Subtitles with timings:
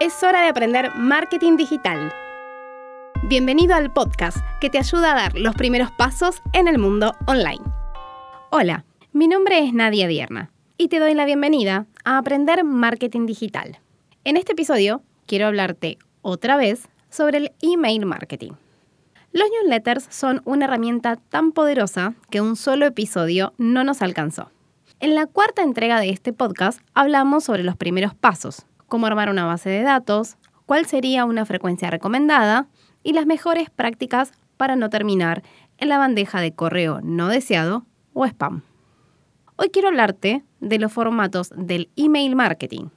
[0.00, 2.12] Es hora de aprender marketing digital.
[3.24, 7.64] Bienvenido al podcast que te ayuda a dar los primeros pasos en el mundo online.
[8.50, 13.80] Hola, mi nombre es Nadia Dierna y te doy la bienvenida a Aprender Marketing Digital.
[14.22, 18.52] En este episodio quiero hablarte otra vez sobre el email marketing.
[19.32, 24.52] Los newsletters son una herramienta tan poderosa que un solo episodio no nos alcanzó.
[25.00, 29.44] En la cuarta entrega de este podcast hablamos sobre los primeros pasos, cómo armar una
[29.44, 32.66] base de datos, cuál sería una frecuencia recomendada
[33.02, 35.42] y las mejores prácticas para no terminar
[35.76, 38.62] en la bandeja de correo no deseado o spam.
[39.56, 42.88] Hoy quiero hablarte de los formatos del email marketing,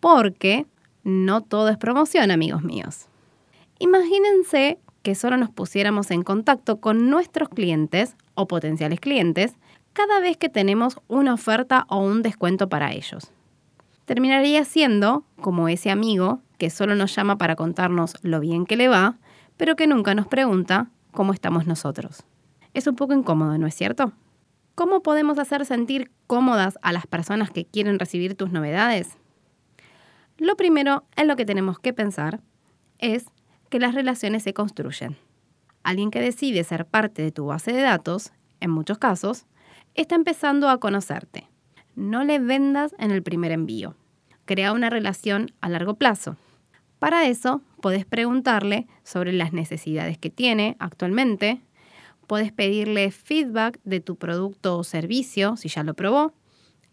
[0.00, 0.66] porque
[1.04, 3.06] no todo es promoción, amigos míos.
[3.78, 9.54] Imagínense que solo nos pusiéramos en contacto con nuestros clientes o potenciales clientes
[9.92, 13.32] cada vez que tenemos una oferta o un descuento para ellos
[14.06, 18.88] terminaría siendo como ese amigo que solo nos llama para contarnos lo bien que le
[18.88, 19.18] va,
[19.58, 22.22] pero que nunca nos pregunta cómo estamos nosotros.
[22.72, 24.12] Es un poco incómodo, ¿no es cierto?
[24.74, 29.18] ¿Cómo podemos hacer sentir cómodas a las personas que quieren recibir tus novedades?
[30.38, 32.40] Lo primero en lo que tenemos que pensar
[32.98, 33.26] es
[33.70, 35.16] que las relaciones se construyen.
[35.82, 39.46] Alguien que decide ser parte de tu base de datos, en muchos casos,
[39.94, 41.48] está empezando a conocerte
[41.96, 43.94] no le vendas en el primer envío.
[44.44, 46.36] Crea una relación a largo plazo.
[46.98, 51.60] Para eso, puedes preguntarle sobre las necesidades que tiene actualmente,
[52.26, 56.32] puedes pedirle feedback de tu producto o servicio si ya lo probó,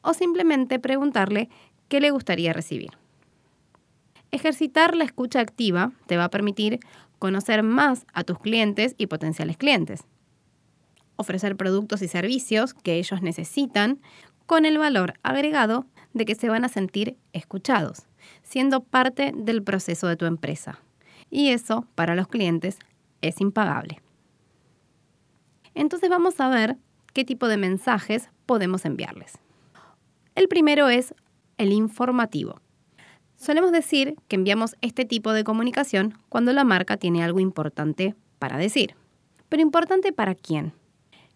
[0.01, 1.49] o simplemente preguntarle
[1.87, 2.91] qué le gustaría recibir.
[4.31, 6.79] Ejercitar la escucha activa te va a permitir
[7.19, 10.03] conocer más a tus clientes y potenciales clientes.
[11.15, 14.01] Ofrecer productos y servicios que ellos necesitan
[14.45, 18.07] con el valor agregado de que se van a sentir escuchados,
[18.43, 20.79] siendo parte del proceso de tu empresa.
[21.29, 22.79] Y eso, para los clientes,
[23.21, 24.01] es impagable.
[25.73, 26.77] Entonces vamos a ver
[27.13, 29.39] qué tipo de mensajes podemos enviarles.
[30.35, 31.13] El primero es
[31.57, 32.59] el informativo.
[33.35, 38.57] Solemos decir que enviamos este tipo de comunicación cuando la marca tiene algo importante para
[38.57, 38.95] decir.
[39.49, 40.73] Pero importante para quién?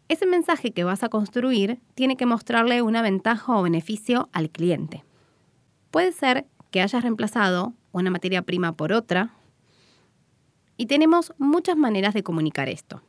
[0.10, 5.04] Ese mensaje que vas a construir tiene que mostrarle una ventaja o beneficio al cliente.
[5.92, 9.34] Puede ser que hayas reemplazado una materia prima por otra
[10.78, 13.02] y tenemos muchas maneras de comunicar esto.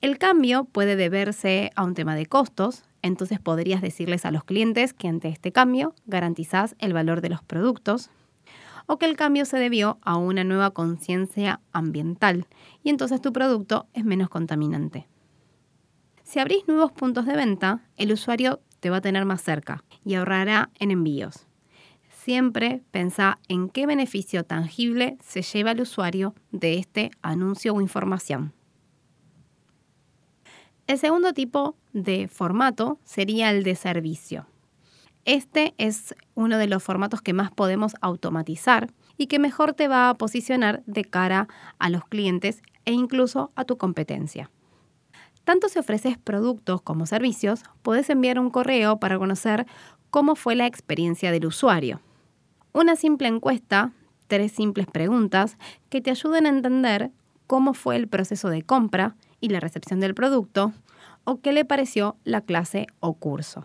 [0.00, 4.92] El cambio puede deberse a un tema de costos, entonces podrías decirles a los clientes
[4.92, 8.10] que ante este cambio garantizás el valor de los productos
[8.86, 12.46] o que el cambio se debió a una nueva conciencia ambiental
[12.82, 15.06] y entonces tu producto es menos contaminante.
[16.28, 20.12] Si abrís nuevos puntos de venta, el usuario te va a tener más cerca y
[20.12, 21.46] ahorrará en envíos.
[22.10, 28.52] Siempre pensá en qué beneficio tangible se lleva el usuario de este anuncio o información.
[30.86, 34.44] El segundo tipo de formato sería el de servicio.
[35.24, 40.10] Este es uno de los formatos que más podemos automatizar y que mejor te va
[40.10, 44.50] a posicionar de cara a los clientes e incluso a tu competencia.
[45.48, 49.64] Tanto si ofreces productos como servicios, puedes enviar un correo para conocer
[50.10, 52.02] cómo fue la experiencia del usuario.
[52.74, 53.92] Una simple encuesta,
[54.26, 55.56] tres simples preguntas
[55.88, 57.12] que te ayuden a entender
[57.46, 60.74] cómo fue el proceso de compra y la recepción del producto
[61.24, 63.64] o qué le pareció la clase o curso.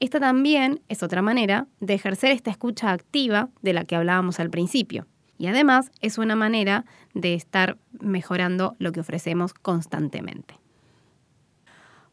[0.00, 4.48] Esta también es otra manera de ejercer esta escucha activa de la que hablábamos al
[4.48, 5.06] principio.
[5.36, 10.54] Y además es una manera de estar mejorando lo que ofrecemos constantemente.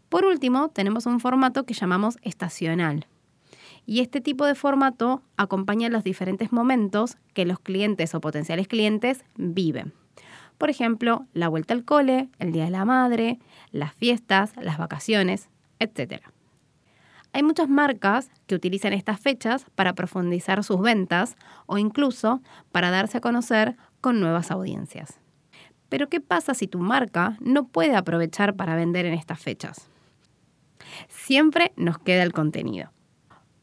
[0.10, 3.08] Por último, tenemos un formato que llamamos estacional.
[3.86, 9.24] Y este tipo de formato acompaña los diferentes momentos que los clientes o potenciales clientes
[9.36, 9.94] viven.
[10.58, 13.40] Por ejemplo, la vuelta al cole, el Día de la Madre,
[13.72, 15.50] las fiestas, las vacaciones,
[15.80, 16.24] etc.
[17.34, 22.42] Hay muchas marcas que utilizan estas fechas para profundizar sus ventas o incluso
[22.72, 25.20] para darse a conocer con nuevas audiencias.
[25.90, 29.90] Pero ¿qué pasa si tu marca no puede aprovechar para vender en estas fechas?
[31.08, 32.92] Siempre nos queda el contenido.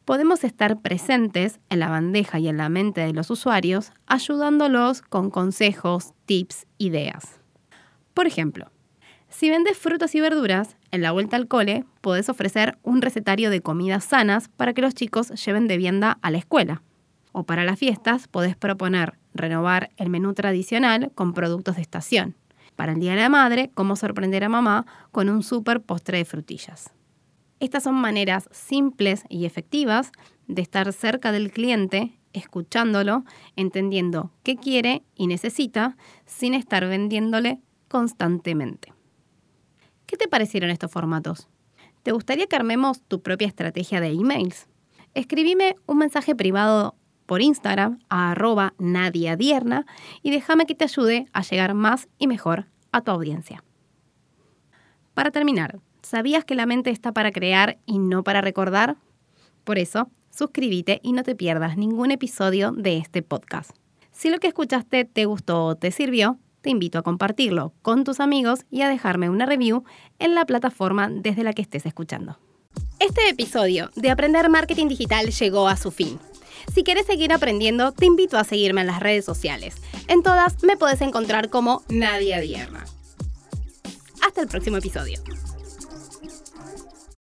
[0.05, 5.31] Podemos estar presentes en la bandeja y en la mente de los usuarios, ayudándolos con
[5.31, 7.41] consejos, tips, ideas.
[8.13, 8.71] Por ejemplo,
[9.29, 13.63] si vendes frutas y verduras, en la vuelta al cole podés ofrecer un recetario de
[13.63, 16.83] comidas sanas para que los chicos lleven de vianda a la escuela.
[17.33, 22.35] O para las fiestas podés proponer renovar el menú tradicional con productos de estación.
[22.77, 26.25] Para el Día de la Madre, cómo sorprender a mamá con un super postre de
[26.25, 26.93] frutillas.
[27.63, 30.11] Estas son maneras simples y efectivas
[30.49, 33.23] de estar cerca del cliente escuchándolo,
[33.55, 38.93] entendiendo qué quiere y necesita, sin estar vendiéndole constantemente.
[40.07, 41.49] ¿Qué te parecieron estos formatos?
[42.03, 44.67] ¿Te gustaría que armemos tu propia estrategia de emails?
[45.15, 49.87] Escribime un mensaje privado por Instagram a arroba nadiadierna
[50.21, 53.63] y déjame que te ayude a llegar más y mejor a tu audiencia.
[55.15, 58.97] Para terminar, ¿sabías que la mente está para crear y no para recordar?
[59.65, 63.71] Por eso, suscríbete y no te pierdas ningún episodio de este podcast.
[64.13, 68.21] Si lo que escuchaste te gustó o te sirvió, te invito a compartirlo con tus
[68.21, 69.85] amigos y a dejarme una review
[70.19, 72.39] en la plataforma desde la que estés escuchando.
[73.01, 76.19] Este episodio de Aprender Marketing Digital llegó a su fin.
[76.73, 79.77] Si quieres seguir aprendiendo, te invito a seguirme en las redes sociales.
[80.07, 82.85] En todas me puedes encontrar como Nadia Dierna.
[84.25, 85.21] Hasta el próximo episodio.